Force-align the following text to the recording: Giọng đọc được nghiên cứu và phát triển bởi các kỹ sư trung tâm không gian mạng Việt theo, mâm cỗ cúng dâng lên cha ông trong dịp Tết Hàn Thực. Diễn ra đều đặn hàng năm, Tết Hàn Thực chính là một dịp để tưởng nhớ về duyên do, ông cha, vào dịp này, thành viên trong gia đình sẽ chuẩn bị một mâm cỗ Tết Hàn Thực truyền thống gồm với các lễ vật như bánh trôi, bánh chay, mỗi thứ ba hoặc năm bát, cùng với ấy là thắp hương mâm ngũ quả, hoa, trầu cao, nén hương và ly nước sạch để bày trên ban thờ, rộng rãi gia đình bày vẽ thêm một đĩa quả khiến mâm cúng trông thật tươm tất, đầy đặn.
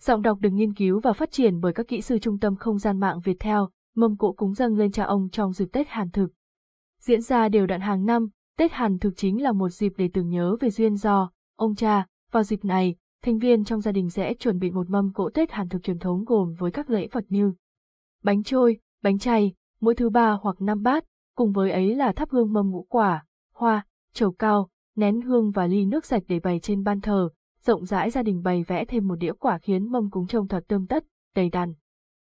Giọng 0.00 0.22
đọc 0.22 0.38
được 0.40 0.50
nghiên 0.50 0.74
cứu 0.74 1.00
và 1.00 1.12
phát 1.12 1.30
triển 1.30 1.60
bởi 1.60 1.72
các 1.72 1.88
kỹ 1.88 2.00
sư 2.00 2.18
trung 2.18 2.38
tâm 2.38 2.56
không 2.56 2.78
gian 2.78 3.00
mạng 3.00 3.20
Việt 3.20 3.36
theo, 3.40 3.68
mâm 3.94 4.16
cỗ 4.16 4.32
cúng 4.32 4.54
dâng 4.54 4.76
lên 4.76 4.92
cha 4.92 5.04
ông 5.04 5.28
trong 5.32 5.52
dịp 5.52 5.66
Tết 5.72 5.88
Hàn 5.88 6.10
Thực. 6.10 6.28
Diễn 7.00 7.20
ra 7.20 7.48
đều 7.48 7.66
đặn 7.66 7.80
hàng 7.80 8.06
năm, 8.06 8.28
Tết 8.58 8.72
Hàn 8.72 8.98
Thực 8.98 9.16
chính 9.16 9.42
là 9.42 9.52
một 9.52 9.68
dịp 9.68 9.92
để 9.96 10.08
tưởng 10.12 10.28
nhớ 10.28 10.56
về 10.60 10.70
duyên 10.70 10.96
do, 10.96 11.30
ông 11.56 11.74
cha, 11.74 12.06
vào 12.30 12.42
dịp 12.42 12.64
này, 12.64 12.96
thành 13.22 13.38
viên 13.38 13.64
trong 13.64 13.80
gia 13.80 13.92
đình 13.92 14.10
sẽ 14.10 14.34
chuẩn 14.34 14.58
bị 14.58 14.70
một 14.70 14.90
mâm 14.90 15.12
cỗ 15.12 15.30
Tết 15.30 15.50
Hàn 15.50 15.68
Thực 15.68 15.82
truyền 15.82 15.98
thống 15.98 16.24
gồm 16.24 16.54
với 16.58 16.70
các 16.70 16.90
lễ 16.90 17.08
vật 17.12 17.24
như 17.28 17.52
bánh 18.22 18.42
trôi, 18.42 18.78
bánh 19.02 19.18
chay, 19.18 19.54
mỗi 19.80 19.94
thứ 19.94 20.10
ba 20.10 20.38
hoặc 20.42 20.60
năm 20.60 20.82
bát, 20.82 21.04
cùng 21.36 21.52
với 21.52 21.70
ấy 21.70 21.94
là 21.94 22.12
thắp 22.12 22.30
hương 22.30 22.52
mâm 22.52 22.70
ngũ 22.70 22.86
quả, 22.88 23.24
hoa, 23.54 23.86
trầu 24.14 24.32
cao, 24.32 24.68
nén 24.96 25.20
hương 25.20 25.50
và 25.50 25.66
ly 25.66 25.84
nước 25.84 26.04
sạch 26.04 26.22
để 26.28 26.40
bày 26.40 26.60
trên 26.60 26.84
ban 26.84 27.00
thờ, 27.00 27.30
rộng 27.64 27.84
rãi 27.84 28.10
gia 28.10 28.22
đình 28.22 28.42
bày 28.42 28.64
vẽ 28.66 28.84
thêm 28.84 29.08
một 29.08 29.16
đĩa 29.16 29.32
quả 29.32 29.58
khiến 29.58 29.92
mâm 29.92 30.10
cúng 30.10 30.26
trông 30.26 30.48
thật 30.48 30.64
tươm 30.68 30.86
tất, 30.86 31.04
đầy 31.34 31.48
đặn. 31.50 31.74